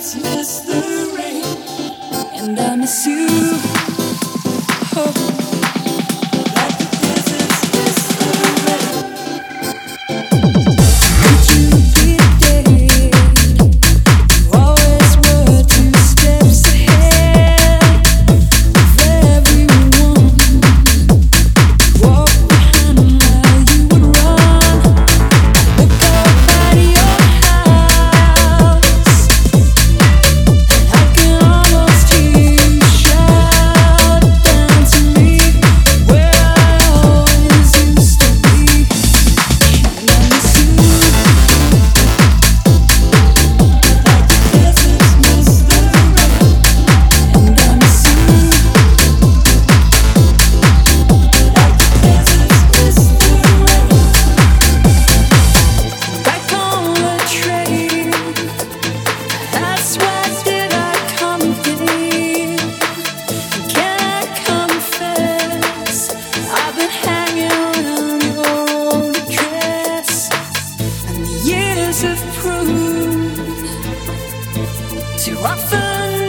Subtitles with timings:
[0.00, 0.79] deserts miss the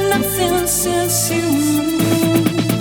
[0.10, 2.81] nothing since you moved.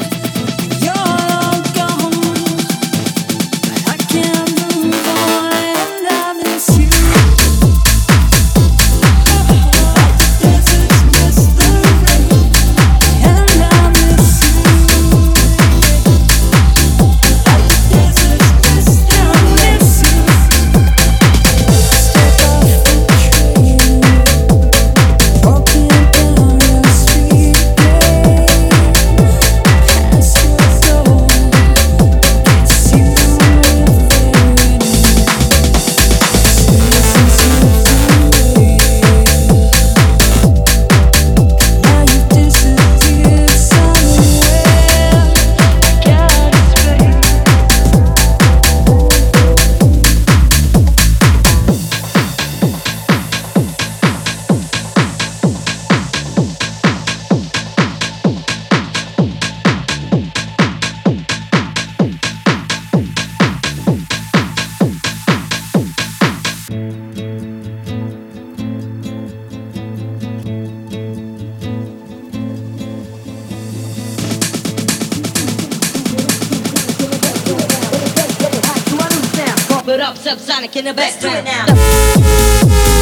[79.98, 82.99] Subsonic in the background.